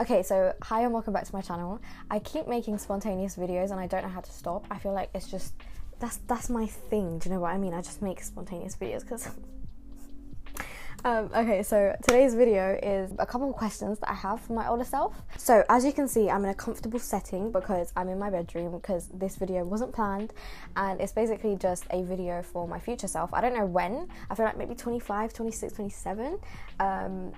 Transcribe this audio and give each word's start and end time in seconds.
Okay, 0.00 0.22
so 0.22 0.54
hi 0.62 0.82
and 0.82 0.92
welcome 0.92 1.12
back 1.12 1.26
to 1.26 1.34
my 1.34 1.42
channel. 1.42 1.78
I 2.10 2.18
keep 2.18 2.48
making 2.48 2.78
spontaneous 2.78 3.36
videos 3.36 3.72
and 3.72 3.78
I 3.78 3.86
don't 3.86 4.02
know 4.02 4.08
how 4.08 4.22
to 4.22 4.32
stop. 4.32 4.64
I 4.70 4.78
feel 4.78 4.94
like 4.94 5.10
it's 5.14 5.30
just 5.30 5.52
that's 6.00 6.16
that's 6.26 6.48
my 6.48 6.66
thing. 6.66 7.18
Do 7.18 7.28
you 7.28 7.34
know 7.34 7.42
what 7.42 7.52
I 7.52 7.58
mean? 7.58 7.74
I 7.74 7.82
just 7.82 8.00
make 8.00 8.22
spontaneous 8.22 8.74
videos 8.74 9.02
because. 9.02 9.28
um, 11.04 11.28
okay, 11.36 11.62
so 11.62 11.94
today's 12.02 12.34
video 12.34 12.78
is 12.82 13.12
a 13.18 13.26
couple 13.26 13.50
of 13.50 13.54
questions 13.54 13.98
that 13.98 14.08
I 14.08 14.14
have 14.14 14.40
for 14.40 14.54
my 14.54 14.66
older 14.66 14.84
self. 14.84 15.14
So 15.36 15.62
as 15.68 15.84
you 15.84 15.92
can 15.92 16.08
see, 16.08 16.30
I'm 16.30 16.42
in 16.44 16.50
a 16.50 16.54
comfortable 16.54 16.98
setting 16.98 17.52
because 17.52 17.92
I'm 17.94 18.08
in 18.08 18.18
my 18.18 18.30
bedroom 18.30 18.72
because 18.72 19.08
this 19.08 19.36
video 19.36 19.62
wasn't 19.62 19.92
planned, 19.92 20.32
and 20.74 21.02
it's 21.02 21.12
basically 21.12 21.56
just 21.56 21.84
a 21.90 22.02
video 22.02 22.42
for 22.42 22.66
my 22.66 22.80
future 22.80 23.08
self. 23.08 23.34
I 23.34 23.42
don't 23.42 23.54
know 23.54 23.66
when. 23.66 24.08
I 24.30 24.34
feel 24.36 24.46
like 24.46 24.56
maybe 24.56 24.74
25, 24.74 25.34
26, 25.34 25.74
27. 25.74 26.38
Um, 26.80 27.32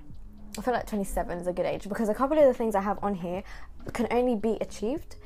I 0.56 0.62
feel 0.62 0.74
like 0.74 0.86
27 0.86 1.38
is 1.38 1.46
a 1.46 1.52
good 1.52 1.66
age 1.66 1.88
because 1.88 2.08
a 2.08 2.14
couple 2.14 2.38
of 2.38 2.44
the 2.44 2.54
things 2.54 2.74
I 2.74 2.80
have 2.80 2.98
on 3.02 3.14
here 3.14 3.42
can 3.92 4.06
only 4.10 4.36
be 4.36 4.56
achieved 4.60 5.16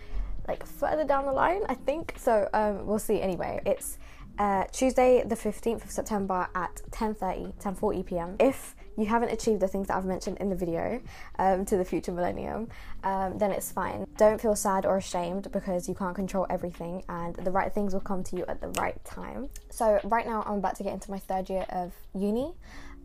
like 0.48 0.64
further 0.64 1.05
down 1.05 1.27
the 1.27 1.32
line, 1.32 1.62
I 1.69 1.74
think. 1.74 2.14
So 2.16 2.48
um, 2.55 2.86
we'll 2.86 2.98
see. 2.98 3.20
Anyway, 3.20 3.60
it's 3.66 3.98
uh, 4.38 4.64
Tuesday, 4.72 5.22
the 5.27 5.34
15th 5.34 5.84
of 5.84 5.91
September 5.91 6.48
at 6.55 6.80
10:30, 6.91 7.55
10:40 7.55 8.06
p.m. 8.06 8.36
If 8.41 8.74
you 8.96 9.06
haven't 9.06 9.30
achieved 9.30 9.60
the 9.60 9.69
things 9.69 9.88
that 9.88 9.96
I've 9.96 10.06
mentioned 10.06 10.38
in 10.38 10.48
the 10.48 10.56
video 10.56 11.00
um, 11.38 11.64
to 11.66 11.77
the 11.77 11.84
future 11.84 12.12
millennium, 12.12 12.69
um, 13.05 13.38
then 13.38 13.52
it's 13.52 13.70
fine. 13.70 14.06
Don't 14.16 14.41
feel 14.41 14.56
sad 14.56 14.86
or 14.86 14.97
ashamed 14.97 15.52
because 15.52 15.88
you 15.88 15.95
can't 15.95 16.16
control 16.16 16.47
everything, 16.48 17.02
and 17.08 17.34
the 17.36 17.50
right 17.50 17.72
things 17.72 17.92
will 17.92 18.00
come 18.00 18.24
to 18.24 18.36
you 18.36 18.45
at 18.48 18.60
the 18.60 18.69
right 18.80 19.05
time. 19.05 19.48
So 19.70 20.00
right 20.05 20.27
now, 20.27 20.42
I'm 20.47 20.58
about 20.58 20.77
to 20.77 20.83
get 20.84 20.95
into 20.95 21.10
my 21.10 21.19
third 21.19 21.50
year 21.50 21.66
of 21.69 21.92
uni 22.14 22.55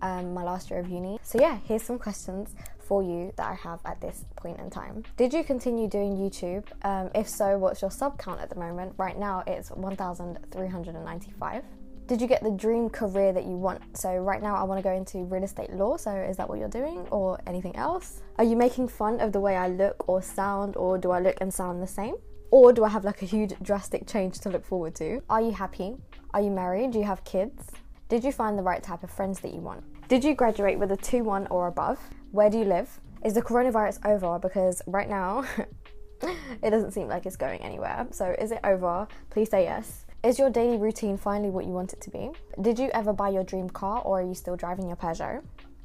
um, 0.03 0.33
my 0.33 0.43
last 0.43 0.69
year 0.69 0.79
of 0.79 0.89
uni. 0.89 1.17
So, 1.23 1.39
yeah, 1.39 1.57
here's 1.65 1.81
some 1.81 1.97
questions 1.97 2.53
for 2.77 3.01
you 3.01 3.33
that 3.37 3.47
I 3.47 3.55
have 3.55 3.79
at 3.85 4.01
this 4.01 4.25
point 4.35 4.59
in 4.59 4.69
time. 4.69 5.03
Did 5.17 5.33
you 5.33 5.43
continue 5.43 5.87
doing 5.87 6.17
YouTube? 6.17 6.65
Um, 6.83 7.09
if 7.15 7.27
so, 7.27 7.57
what's 7.57 7.81
your 7.81 7.89
sub 7.89 8.19
count 8.19 8.41
at 8.41 8.49
the 8.49 8.59
moment? 8.59 8.93
Right 8.97 9.17
now, 9.17 9.43
it's 9.47 9.71
1,395. 9.71 11.63
Did 12.05 12.19
you 12.19 12.27
get 12.27 12.43
the 12.43 12.51
dream 12.51 12.89
career 12.89 13.31
that 13.31 13.45
you 13.45 13.55
want? 13.55 13.81
So, 13.97 14.13
right 14.17 14.43
now, 14.43 14.55
I 14.55 14.63
want 14.63 14.77
to 14.77 14.83
go 14.83 14.93
into 14.93 15.19
real 15.19 15.43
estate 15.43 15.71
law. 15.71 15.95
So, 15.95 16.11
is 16.11 16.35
that 16.35 16.49
what 16.49 16.59
you're 16.59 16.67
doing 16.67 17.07
or 17.09 17.39
anything 17.47 17.75
else? 17.77 18.21
Are 18.37 18.43
you 18.43 18.57
making 18.57 18.89
fun 18.89 19.21
of 19.21 19.31
the 19.31 19.39
way 19.39 19.55
I 19.55 19.69
look 19.69 20.09
or 20.09 20.21
sound, 20.21 20.75
or 20.75 20.97
do 20.97 21.11
I 21.11 21.21
look 21.21 21.37
and 21.39 21.53
sound 21.53 21.81
the 21.81 21.87
same? 21.87 22.15
Or 22.51 22.73
do 22.73 22.83
I 22.83 22.89
have 22.89 23.05
like 23.05 23.21
a 23.21 23.25
huge 23.25 23.53
drastic 23.63 24.05
change 24.05 24.39
to 24.39 24.49
look 24.49 24.65
forward 24.65 24.95
to? 24.95 25.21
Are 25.29 25.41
you 25.41 25.51
happy? 25.51 25.95
Are 26.33 26.41
you 26.41 26.51
married? 26.51 26.91
Do 26.91 26.99
you 26.99 27.05
have 27.05 27.23
kids? 27.23 27.71
Did 28.09 28.23
you 28.23 28.33
find 28.33 28.59
the 28.59 28.63
right 28.63 28.83
type 28.83 29.03
of 29.03 29.09
friends 29.09 29.39
that 29.39 29.53
you 29.53 29.61
want? 29.61 29.83
Did 30.13 30.23
you 30.23 30.35
graduate 30.35 30.77
with 30.77 30.91
a 30.91 30.97
2 30.97 31.23
1 31.23 31.47
or 31.47 31.65
above? 31.65 31.97
Where 32.29 32.47
do 32.47 32.59
you 32.59 32.65
live? 32.65 32.87
Is 33.25 33.33
the 33.33 33.41
coronavirus 33.41 34.05
over? 34.05 34.37
Because 34.37 34.79
right 34.85 35.09
now, 35.09 35.43
it 36.61 36.69
doesn't 36.69 36.91
seem 36.91 37.07
like 37.07 37.25
it's 37.25 37.35
going 37.35 37.59
anywhere. 37.61 38.05
So, 38.11 38.35
is 38.37 38.51
it 38.51 38.59
over? 38.63 39.07
Please 39.31 39.49
say 39.49 39.63
yes. 39.63 40.05
Is 40.23 40.37
your 40.37 40.51
daily 40.51 40.77
routine 40.77 41.17
finally 41.17 41.49
what 41.49 41.65
you 41.65 41.71
want 41.71 41.93
it 41.93 42.01
to 42.01 42.11
be? 42.11 42.29
Did 42.61 42.77
you 42.77 42.91
ever 42.93 43.11
buy 43.11 43.29
your 43.29 43.43
dream 43.43 43.71
car 43.71 44.03
or 44.05 44.19
are 44.19 44.23
you 44.23 44.35
still 44.35 44.55
driving 44.55 44.85
your 44.87 44.97
Peugeot? 44.97 45.41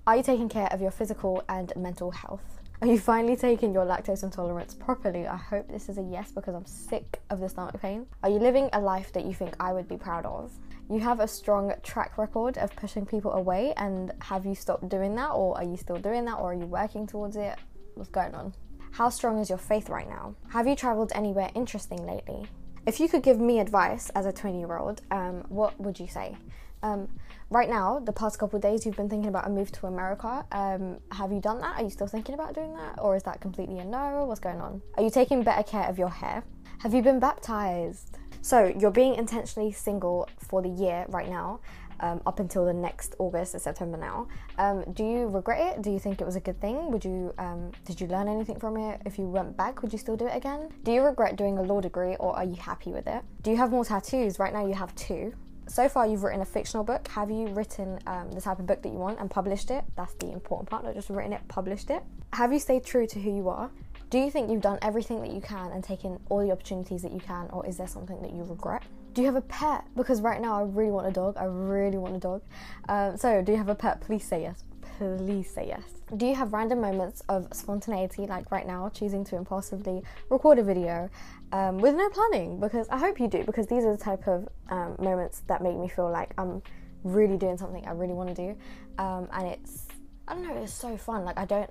Are 0.06 0.17
you 0.19 0.23
taking 0.23 0.51
care 0.51 0.69
of 0.75 0.83
your 0.83 0.91
physical 0.91 1.43
and 1.49 1.73
mental 1.75 2.11
health? 2.11 2.61
Are 2.83 2.87
you 2.87 2.99
finally 2.99 3.34
taking 3.34 3.73
your 3.73 3.87
lactose 3.87 4.25
intolerance 4.25 4.75
properly? 4.75 5.27
I 5.27 5.39
hope 5.39 5.69
this 5.69 5.89
is 5.89 5.97
a 5.97 6.03
yes 6.03 6.33
because 6.33 6.55
I'm 6.55 6.67
sick 6.67 7.23
of 7.31 7.41
the 7.41 7.49
stomach 7.49 7.81
pain. 7.81 8.05
Are 8.23 8.29
you 8.29 8.41
living 8.41 8.69
a 8.75 8.81
life 8.83 9.11
that 9.15 9.25
you 9.25 9.33
think 9.33 9.56
I 9.59 9.73
would 9.73 9.89
be 9.89 9.97
proud 9.97 10.27
of? 10.27 10.53
You 10.91 11.00
have 11.00 11.20
a 11.20 11.28
strong 11.28 11.75
track 11.83 12.17
record 12.17 12.56
of 12.56 12.75
pushing 12.75 13.05
people 13.05 13.33
away 13.33 13.75
and 13.77 14.12
have 14.22 14.47
you 14.47 14.55
stopped 14.55 14.89
doing 14.89 15.14
that 15.17 15.31
or 15.31 15.56
are 15.56 15.64
you 15.64 15.77
still 15.77 15.98
doing 15.98 16.25
that 16.25 16.39
or 16.39 16.53
are 16.53 16.55
you 16.55 16.67
working 16.67 17.06
towards 17.06 17.36
it? 17.36 17.58
What's 17.94 18.08
going 18.08 18.34
on? 18.34 18.55
How 18.92 19.11
strong 19.11 19.39
is 19.39 19.50
your 19.50 19.59
faith 19.59 19.91
right 19.91 20.09
now? 20.09 20.34
Have 20.50 20.66
you 20.66 20.75
traveled 20.75 21.12
anywhere 21.14 21.50
interesting 21.55 22.06
lately? 22.06 22.47
If 22.86 23.00
you 23.00 23.09
could 23.09 23.22
give 23.22 23.39
me 23.39 23.61
advice 23.61 24.09
as 24.11 24.25
a 24.25 24.33
20 24.33 24.59
year 24.59 24.78
old 24.78 25.03
um, 25.11 25.44
what 25.48 25.78
would 25.78 26.00
you 26.00 26.09
say? 26.09 26.37
Um, 26.82 27.09
right 27.50 27.69
now 27.69 27.98
the 27.98 28.12
past 28.12 28.38
couple 28.38 28.59
days 28.59 28.87
you've 28.87 28.97
been 28.97 29.10
thinking 29.10 29.28
about 29.28 29.47
a 29.47 29.50
move 29.50 29.71
to 29.72 29.87
america. 29.88 30.47
Um, 30.53 30.98
have 31.12 31.32
you 31.32 31.41
done 31.41 31.60
that? 31.60 31.81
Are 31.81 31.82
you 31.82 31.91
still 31.91 32.06
thinking 32.06 32.34
about 32.34 32.54
doing 32.54 32.75
that? 32.77 32.98
Or 32.98 33.15
is 33.15 33.25
that 33.25 33.43
completely 33.43 33.78
a 33.78 33.84
no? 33.84 34.25
What's 34.25 34.41
going 34.41 34.60
on? 34.60 34.81
Are 34.97 35.03
you 35.03 35.10
taking 35.10 35.43
better 35.43 35.65
care 35.65 35.84
of 35.84 35.98
your 35.98 36.09
hair? 36.09 36.44
Have 36.78 36.94
you 36.94 37.03
been 37.03 37.19
baptized 37.19 38.16
so 38.41 38.72
you're 38.78 38.91
being 38.91 39.15
intentionally 39.15 39.72
single 39.72 40.28
for 40.38 40.62
the 40.62 40.69
year 40.69 41.06
right 41.09 41.28
now, 41.28 41.60
um, 42.00 42.21
up 42.26 42.41
until 42.41 42.65
the 42.65 42.72
next 42.72 43.15
August 43.19 43.54
or 43.54 43.59
September 43.59 43.97
now. 43.97 44.28
Um, 44.59 44.84
do 44.93 45.04
you 45.04 45.26
regret 45.28 45.76
it? 45.76 45.82
Do 45.82 45.91
you 45.91 45.99
think 45.99 46.21
it 46.21 46.25
was 46.25 46.37
a 46.37 46.41
good 46.41 46.60
thing? 46.60 46.91
Would 46.91 47.04
you 47.04 47.34
um, 47.38 47.72
did 47.84 48.00
you 48.00 48.06
learn 48.06 48.28
anything 48.28 48.59
from 48.59 48.77
it? 48.77 49.00
If 49.04 49.19
you 49.19 49.25
went 49.25 49.56
back, 49.56 49.82
would 49.82 49.93
you 49.93 49.98
still 49.98 50.16
do 50.16 50.27
it 50.27 50.37
again? 50.37 50.69
Do 50.84 50.93
you 50.93 51.03
regret 51.03 51.37
doing 51.37 51.59
a 51.59 51.62
law 51.62 51.81
degree 51.81 52.16
or 52.16 52.37
are 52.37 52.44
you 52.44 52.56
happy 52.56 52.93
with 52.93 53.06
it? 53.06 53.22
Do 53.43 53.50
you 53.50 53.56
have 53.56 53.71
more 53.71 53.84
tattoos? 53.84 54.38
Right 54.38 54.53
now 54.53 54.66
you 54.66 54.75
have 54.75 54.94
two. 54.94 55.34
So 55.69 55.87
far, 55.87 56.06
you've 56.06 56.22
written 56.22 56.41
a 56.41 56.47
fictional 56.47 56.82
book. 56.82 57.06
Have 57.09 57.31
you 57.31 57.48
written 57.48 57.98
um, 58.06 58.32
the 58.32 58.41
type 58.41 58.59
of 58.59 58.66
book 58.66 58.81
that 58.81 58.88
you 58.88 58.94
want 58.94 59.21
and 59.21 59.31
published 59.31 59.71
it? 59.71 59.84
That's 59.97 60.15
the 60.15 60.32
important 60.32 60.71
part, 60.71 60.82
not 60.82 60.94
just 60.94 61.10
written 61.10 61.34
it, 61.34 61.43
published 61.47 61.91
it. 61.91 62.03
Have 62.32 62.54
you 62.54 62.59
stayed 62.59 62.87
true 62.87 63.06
to 63.06 63.21
who 63.21 63.37
you 63.37 63.50
are? 63.50 63.71
Do 64.11 64.19
you 64.19 64.31
think 64.31 64.51
you've 64.51 64.63
done 64.63 64.79
everything 64.81 65.21
that 65.21 65.33
you 65.33 65.41
can 65.43 65.71
and 65.71 65.85
taken 65.85 66.19
all 66.31 66.39
the 66.39 66.51
opportunities 66.51 67.03
that 67.03 67.13
you 67.13 67.21
can, 67.21 67.47
or 67.51 67.67
is 67.67 67.77
there 67.77 67.87
something 67.87 68.19
that 68.23 68.33
you 68.33 68.43
regret? 68.43 68.83
Do 69.13 69.21
you 69.21 69.27
have 69.27 69.37
a 69.37 69.43
pet? 69.43 69.85
Because 69.97 70.23
right 70.23 70.41
now 70.41 70.59
I 70.59 70.63
really 70.63 70.91
want 70.91 71.07
a 71.07 71.11
dog. 71.11 71.37
I 71.37 71.45
really 71.45 71.99
want 71.99 72.17
a 72.17 72.19
dog. 72.19 72.43
Um, 72.89 73.19
so, 73.19 73.43
do 73.43 73.53
you 73.53 73.59
have 73.59 73.69
a 73.69 73.75
pet? 73.75 74.01
Please 74.01 74.25
say 74.25 74.41
yes. 74.41 74.65
Please 74.97 75.51
say 75.51 75.69
yes. 75.69 75.83
Do 76.17 76.25
you 76.25 76.35
have 76.35 76.55
random 76.55 76.81
moments 76.81 77.23
of 77.29 77.49
spontaneity, 77.53 78.27
like 78.27 78.51
right 78.51 78.67
now, 78.67 78.89
choosing 78.89 79.25
to 79.25 79.37
impulsively 79.37 80.03
record 80.31 80.59
a 80.59 80.63
video 80.63 81.11
um, 81.53 81.77
with 81.77 81.95
no 81.95 82.09
planning? 82.09 82.59
Because 82.59 82.89
I 82.89 82.97
hope 82.97 83.21
you 83.21 83.29
do, 83.29 83.45
because 83.45 83.67
these 83.67 83.85
are 83.85 83.95
the 83.95 84.03
type 84.03 84.27
of 84.27 84.49
um, 84.71 84.97
moments 84.99 85.43
that 85.49 85.63
make 85.63 85.77
me 85.77 85.87
feel 85.87 86.11
like 86.11 86.33
I'm 86.39 86.63
really 87.05 87.37
doing 87.37 87.59
something 87.59 87.87
I 87.87 87.91
really 87.91 88.15
want 88.15 88.35
to 88.35 88.35
do. 88.35 88.57
Um, 88.97 89.29
and 89.35 89.49
it's, 89.49 89.87
I 90.27 90.33
don't 90.33 90.49
know, 90.49 90.57
it's 90.63 90.73
so 90.73 90.97
fun. 90.97 91.27
Like, 91.27 91.39
I 91.39 91.45
don't 91.45 91.71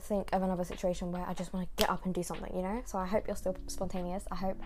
think 0.00 0.28
of 0.32 0.42
another 0.42 0.64
situation 0.64 1.12
where 1.12 1.24
I 1.26 1.34
just 1.34 1.52
want 1.52 1.68
to 1.68 1.82
get 1.82 1.90
up 1.90 2.04
and 2.04 2.14
do 2.14 2.22
something, 2.22 2.54
you 2.54 2.62
know? 2.62 2.82
So 2.84 2.98
I 2.98 3.06
hope 3.06 3.26
you're 3.26 3.36
still 3.36 3.56
spontaneous. 3.66 4.24
I 4.30 4.36
hope 4.36 4.60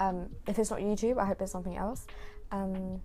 um, 0.00 0.30
if 0.46 0.58
it's 0.58 0.70
not 0.70 0.80
YouTube, 0.80 1.18
I 1.18 1.24
hope 1.24 1.40
it's 1.40 1.52
something 1.52 1.76
else. 1.76 2.06
Um, 2.50 3.00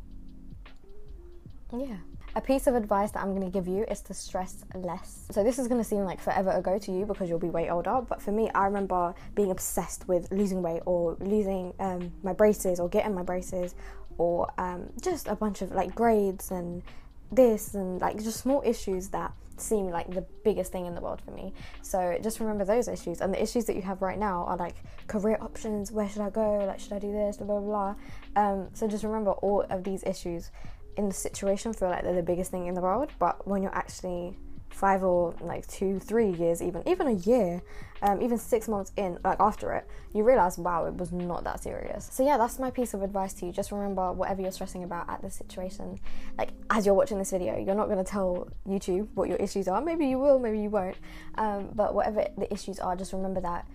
yeah. 1.73 1.97
A 2.35 2.41
piece 2.41 2.67
of 2.67 2.75
advice 2.75 3.11
that 3.11 3.23
I'm 3.23 3.31
going 3.31 3.43
to 3.43 3.49
give 3.49 3.67
you 3.67 3.85
is 3.85 4.01
to 4.01 4.13
stress 4.13 4.63
less. 4.75 5.25
So, 5.31 5.43
this 5.43 5.57
is 5.57 5.67
going 5.67 5.81
to 5.81 5.87
seem 5.87 6.03
like 6.03 6.21
forever 6.21 6.51
ago 6.51 6.77
to 6.77 6.91
you 6.91 7.05
because 7.05 7.27
you'll 7.27 7.39
be 7.39 7.49
way 7.49 7.69
older, 7.71 8.01
but 8.07 8.21
for 8.21 8.31
me, 8.31 8.51
I 8.53 8.65
remember 8.65 9.15
being 9.33 9.49
obsessed 9.49 10.07
with 10.07 10.31
losing 10.31 10.61
weight 10.61 10.83
or 10.85 11.17
losing 11.19 11.73
um, 11.79 12.11
my 12.21 12.33
braces 12.33 12.79
or 12.79 12.87
getting 12.87 13.15
my 13.15 13.23
braces 13.23 13.73
or 14.19 14.51
um, 14.59 14.89
just 15.01 15.27
a 15.27 15.35
bunch 15.35 15.63
of 15.63 15.71
like 15.71 15.95
grades 15.95 16.51
and 16.51 16.83
this 17.31 17.73
and 17.73 17.99
like 18.01 18.21
just 18.21 18.39
small 18.39 18.61
issues 18.65 19.09
that 19.09 19.33
seem 19.61 19.89
like 19.89 20.09
the 20.13 20.25
biggest 20.43 20.71
thing 20.71 20.85
in 20.85 20.95
the 20.95 21.01
world 21.01 21.21
for 21.23 21.31
me. 21.31 21.53
So 21.81 22.17
just 22.21 22.39
remember 22.39 22.65
those 22.65 22.87
issues. 22.87 23.21
And 23.21 23.33
the 23.33 23.41
issues 23.41 23.65
that 23.65 23.75
you 23.75 23.81
have 23.81 24.01
right 24.01 24.17
now 24.17 24.45
are 24.45 24.57
like 24.57 24.75
career 25.07 25.37
options, 25.41 25.91
where 25.91 26.09
should 26.09 26.21
I 26.21 26.29
go? 26.29 26.65
Like, 26.65 26.79
should 26.79 26.93
I 26.93 26.99
do 26.99 27.11
this? 27.11 27.37
Blah, 27.37 27.47
blah, 27.47 27.59
blah. 27.59 27.95
Um, 28.35 28.69
so 28.73 28.87
just 28.87 29.03
remember 29.03 29.31
all 29.31 29.65
of 29.69 29.83
these 29.83 30.03
issues 30.03 30.51
in 30.97 31.07
the 31.07 31.15
situation 31.15 31.73
feel 31.73 31.89
like 31.89 32.03
they're 32.03 32.13
the 32.13 32.23
biggest 32.23 32.51
thing 32.51 32.67
in 32.67 32.73
the 32.73 32.81
world. 32.81 33.11
But 33.19 33.47
when 33.47 33.63
you're 33.63 33.75
actually 33.75 34.37
five 34.79 35.03
or 35.03 35.35
like 35.41 35.67
two, 35.67 35.99
three 35.99 36.31
years, 36.31 36.61
even 36.61 36.81
even 36.87 37.07
a 37.07 37.13
year, 37.13 37.61
um, 38.01 38.21
even 38.21 38.37
six 38.37 38.67
months 38.67 38.93
in, 38.95 39.19
like 39.25 39.39
after 39.39 39.73
it, 39.73 39.85
you 40.13 40.23
realize, 40.23 40.57
wow, 40.57 40.85
it 40.85 40.95
was 40.95 41.11
not 41.11 41.43
that 41.43 41.61
serious. 41.61 42.07
So 42.11 42.23
yeah, 42.23 42.37
that's 42.37 42.59
my 42.59 42.71
piece 42.71 42.93
of 42.93 43.03
advice 43.03 43.33
to 43.33 43.45
you. 43.45 43.51
Just 43.51 43.71
remember, 43.71 44.13
whatever 44.13 44.41
you're 44.41 44.51
stressing 44.51 44.83
about 44.83 45.09
at 45.09 45.21
this 45.21 45.35
situation, 45.35 45.99
like 46.37 46.51
as 46.69 46.85
you're 46.85 46.95
watching 46.95 47.19
this 47.19 47.31
video, 47.31 47.57
you're 47.57 47.75
not 47.75 47.89
gonna 47.89 48.03
tell 48.03 48.47
YouTube 48.67 49.09
what 49.15 49.27
your 49.27 49.37
issues 49.37 49.67
are. 49.67 49.81
Maybe 49.81 50.07
you 50.07 50.17
will, 50.17 50.39
maybe 50.39 50.59
you 50.59 50.69
won't. 50.69 50.97
Um, 51.35 51.69
but 51.75 51.93
whatever 51.93 52.25
the 52.37 52.51
issues 52.53 52.79
are, 52.79 52.95
just 52.95 53.11
remember 53.11 53.41
that 53.41 53.67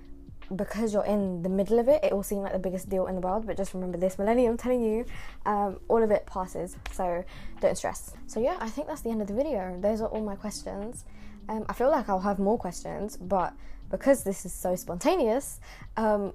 because 0.55 0.93
you're 0.93 1.05
in 1.05 1.43
the 1.43 1.49
middle 1.49 1.79
of 1.79 1.89
it, 1.89 2.03
it 2.05 2.13
will 2.13 2.23
seem 2.23 2.39
like 2.39 2.53
the 2.53 2.59
biggest 2.59 2.89
deal 2.89 3.07
in 3.07 3.15
the 3.15 3.21
world. 3.21 3.47
But 3.47 3.57
just 3.57 3.75
remember 3.75 3.99
this 3.99 4.19
millennium, 4.19 4.53
I'm 4.53 4.57
telling 4.59 4.83
you, 4.83 5.05
um, 5.47 5.81
all 5.89 6.03
of 6.03 6.11
it 6.11 6.27
passes. 6.27 6.77
So 6.93 7.25
don't 7.61 7.77
stress. 7.77 8.15
So 8.27 8.41
yeah, 8.41 8.57
I 8.61 8.69
think 8.69 8.87
that's 8.87 9.03
the 9.03 9.11
end 9.11 9.23
of 9.23 9.29
the 9.29 9.35
video. 9.35 9.79
Those 9.81 10.01
are 10.01 10.09
all 10.09 10.23
my 10.23 10.37
questions. 10.37 11.05
Um, 11.49 11.65
I 11.69 11.73
feel 11.75 11.91
like 11.91 12.09
I'll 12.09 12.21
have 12.21 12.39
more 12.39 12.59
questions, 12.59 13.17
but 13.17 13.53
because 13.91 14.25
this 14.25 14.47
is 14.47 14.53
so 14.53 14.75
spontaneous, 14.77 15.61
um, 15.97 16.33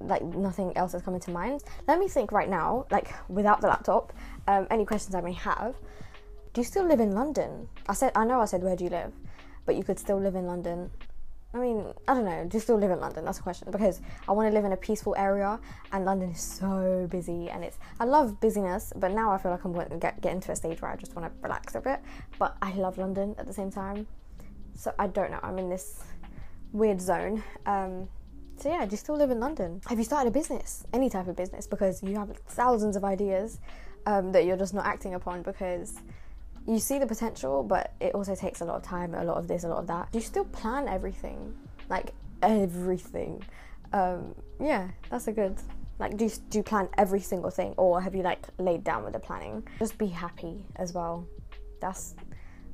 like 0.00 0.22
nothing 0.22 0.76
else 0.76 0.92
has 0.92 1.02
come 1.02 1.14
into 1.14 1.30
mind. 1.30 1.62
Let 1.88 1.98
me 1.98 2.08
think 2.08 2.32
right 2.32 2.48
now, 2.48 2.86
like 2.90 3.12
without 3.28 3.60
the 3.60 3.66
laptop, 3.66 4.12
um, 4.46 4.66
any 4.70 4.84
questions 4.84 5.14
I 5.14 5.20
may 5.20 5.32
have. 5.32 5.74
Do 6.52 6.60
you 6.60 6.64
still 6.64 6.86
live 6.86 7.00
in 7.00 7.12
London? 7.12 7.68
I 7.88 7.94
said 7.94 8.12
I 8.14 8.24
know 8.24 8.40
I 8.40 8.44
said 8.44 8.62
where 8.62 8.76
do 8.76 8.84
you 8.84 8.90
live, 8.90 9.12
but 9.64 9.74
you 9.76 9.84
could 9.84 9.98
still 9.98 10.18
live 10.18 10.34
in 10.34 10.46
London 10.46 10.90
I 11.54 11.58
mean, 11.58 11.86
I 12.06 12.14
don't 12.14 12.24
know. 12.24 12.44
Do 12.46 12.56
you 12.56 12.60
still 12.60 12.76
live 12.76 12.90
in 12.90 13.00
London? 13.00 13.24
That's 13.24 13.38
a 13.38 13.42
question 13.42 13.70
because 13.70 14.00
I 14.28 14.32
want 14.32 14.48
to 14.48 14.54
live 14.54 14.64
in 14.64 14.72
a 14.72 14.76
peaceful 14.76 15.14
area, 15.16 15.58
and 15.92 16.04
London 16.04 16.30
is 16.30 16.40
so 16.40 17.06
busy. 17.10 17.48
And 17.48 17.64
it's 17.64 17.78
I 17.98 18.04
love 18.04 18.40
busyness, 18.40 18.92
but 18.96 19.12
now 19.12 19.32
I 19.32 19.38
feel 19.38 19.52
like 19.52 19.64
I'm 19.64 19.72
going 19.72 19.88
to 19.88 19.96
get 19.96 20.20
get 20.20 20.32
into 20.32 20.52
a 20.52 20.56
stage 20.56 20.82
where 20.82 20.90
I 20.90 20.96
just 20.96 21.14
want 21.16 21.32
to 21.32 21.42
relax 21.42 21.74
a 21.74 21.80
bit. 21.80 22.00
But 22.38 22.56
I 22.60 22.72
love 22.74 22.98
London 22.98 23.34
at 23.38 23.46
the 23.46 23.52
same 23.52 23.70
time, 23.70 24.06
so 24.74 24.92
I 24.98 25.06
don't 25.06 25.30
know. 25.30 25.40
I'm 25.42 25.58
in 25.58 25.70
this 25.70 26.02
weird 26.72 27.00
zone. 27.00 27.42
Um, 27.64 28.08
so 28.58 28.70
yeah, 28.70 28.84
do 28.84 28.90
you 28.92 28.96
still 28.96 29.16
live 29.16 29.30
in 29.30 29.40
London? 29.40 29.80
Have 29.88 29.98
you 29.98 30.04
started 30.04 30.28
a 30.28 30.32
business, 30.32 30.84
any 30.92 31.10
type 31.10 31.28
of 31.28 31.36
business? 31.36 31.66
Because 31.66 32.02
you 32.02 32.16
have 32.16 32.36
thousands 32.48 32.96
of 32.96 33.04
ideas 33.04 33.60
um, 34.06 34.32
that 34.32 34.46
you're 34.46 34.56
just 34.56 34.74
not 34.74 34.86
acting 34.86 35.14
upon 35.14 35.42
because 35.42 36.00
you 36.66 36.78
see 36.78 36.98
the 36.98 37.06
potential, 37.06 37.62
but 37.62 37.92
it 38.00 38.14
also 38.14 38.34
takes 38.34 38.60
a 38.60 38.64
lot 38.64 38.76
of 38.76 38.82
time, 38.82 39.14
a 39.14 39.24
lot 39.24 39.36
of 39.36 39.48
this, 39.48 39.64
a 39.64 39.68
lot 39.68 39.78
of 39.78 39.86
that. 39.86 40.10
Do 40.12 40.18
you 40.18 40.24
still 40.24 40.44
plan 40.44 40.88
everything, 40.88 41.54
like 41.88 42.12
everything? 42.42 43.42
Um, 43.92 44.34
yeah, 44.60 44.88
that's 45.10 45.28
a 45.28 45.32
good. 45.32 45.56
Like, 45.98 46.16
do 46.16 46.24
you, 46.24 46.30
do 46.50 46.58
you 46.58 46.64
plan 46.64 46.88
every 46.98 47.20
single 47.20 47.50
thing, 47.50 47.72
or 47.76 48.00
have 48.00 48.14
you 48.14 48.22
like 48.22 48.46
laid 48.58 48.84
down 48.84 49.04
with 49.04 49.14
the 49.14 49.18
planning? 49.18 49.66
Just 49.78 49.96
be 49.96 50.08
happy 50.08 50.64
as 50.76 50.92
well. 50.92 51.26
That's 51.80 52.14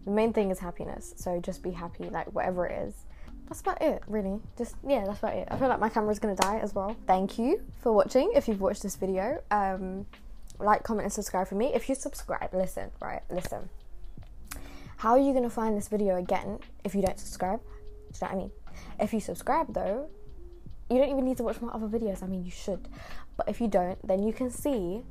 the 0.05 0.11
main 0.11 0.33
thing 0.33 0.51
is 0.51 0.59
happiness. 0.59 1.15
So 1.17 1.41
just 1.41 1.63
be 1.63 1.71
happy, 1.71 2.05
like 2.05 2.27
whatever 2.35 2.67
it 2.67 2.89
is 2.89 2.95
that's 3.53 3.61
about 3.61 3.83
it, 3.83 4.03
really. 4.07 4.41
Just 4.57 4.77
yeah, 4.87 5.05
that's 5.07 5.19
about 5.19 5.35
it. 5.35 5.49
I 5.51 5.59
feel 5.59 5.69
like 5.69 5.81
my 5.81 5.91
camera's 5.91 6.19
gonna 6.19 6.35
die 6.35 6.59
as 6.59 6.75
well. 6.75 6.97
Thank 7.07 7.39
you 7.39 7.61
for 7.83 7.93
watching. 7.93 8.33
If 8.35 8.49
you've 8.49 8.61
watched 8.61 8.83
this 8.83 8.97
video, 8.97 9.43
um, 9.51 10.07
like, 10.59 10.85
comment, 10.85 11.05
and 11.05 11.13
subscribe 11.13 11.49
for 11.49 11.55
me. 11.55 11.67
If 11.75 11.89
you 11.89 11.95
subscribe, 11.95 12.55
listen, 12.55 12.91
right, 13.01 13.23
listen. 13.31 13.69
How 15.03 15.15
are 15.15 15.19
you 15.19 15.33
gonna 15.33 15.51
find 15.51 15.77
this 15.77 15.89
video 15.89 16.17
again 16.17 16.61
if 16.85 16.95
you 16.95 17.03
don't 17.03 17.19
subscribe? 17.19 17.59
Do 17.59 17.67
you 17.67 18.21
know 18.21 18.29
what 18.29 18.31
I 18.31 18.37
mean? 18.37 18.51
If 19.01 19.13
you 19.13 19.19
subscribe 19.19 19.75
though, 19.75 20.09
you 20.89 20.99
don't 20.99 21.09
even 21.09 21.25
need 21.25 21.39
to 21.39 21.43
watch 21.43 21.61
my 21.61 21.73
other 21.73 21.89
videos. 21.89 22.23
I 22.23 22.29
mean, 22.29 22.45
you 22.45 22.53
should, 22.53 22.87
but 23.37 23.49
if 23.49 23.61
you 23.61 23.67
don't, 23.67 23.99
then 24.07 24.23
you 24.23 24.33
can 24.33 24.49
see 24.49 25.03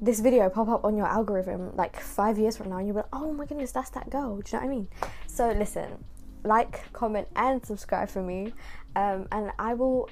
this 0.00 0.20
video 0.20 0.48
pop 0.48 0.68
up 0.68 0.84
on 0.84 0.96
your 0.96 1.08
algorithm 1.08 1.74
like 1.74 1.98
five 1.98 2.38
years 2.38 2.56
from 2.56 2.70
now, 2.70 2.76
and 2.76 2.86
you'll 2.86 2.94
be 2.94 3.00
like, 3.00 3.08
oh 3.12 3.32
my 3.32 3.44
goodness, 3.44 3.72
that's 3.72 3.90
that 3.90 4.08
girl. 4.08 4.36
Do 4.36 4.56
you 4.56 4.60
know 4.60 4.66
what 4.66 4.72
I 4.72 4.76
mean? 4.76 4.88
So 5.26 5.50
listen, 5.50 6.04
like, 6.44 6.92
comment, 6.92 7.26
and 7.34 7.66
subscribe 7.66 8.08
for 8.08 8.22
me. 8.22 8.52
Um, 8.94 9.26
and 9.32 9.50
I 9.58 9.74
will 9.74 10.10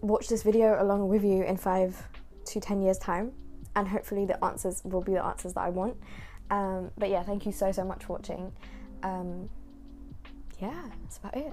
watch 0.00 0.28
this 0.28 0.42
video 0.42 0.82
along 0.82 1.08
with 1.08 1.22
you 1.22 1.42
in 1.44 1.58
five 1.58 2.02
to 2.46 2.60
ten 2.60 2.80
years' 2.80 2.96
time. 2.96 3.32
And 3.76 3.88
hopefully, 3.88 4.24
the 4.24 4.42
answers 4.42 4.80
will 4.84 5.02
be 5.02 5.12
the 5.14 5.24
answers 5.24 5.52
that 5.54 5.60
I 5.62 5.68
want. 5.68 5.96
Um, 6.50 6.90
but 6.96 7.10
yeah, 7.10 7.22
thank 7.22 7.46
you 7.46 7.52
so, 7.52 7.72
so 7.72 7.84
much 7.84 8.04
for 8.04 8.14
watching. 8.14 8.52
Um, 9.02 9.48
yeah, 10.60 10.82
that's 11.02 11.18
about 11.18 11.36
it. 11.36 11.52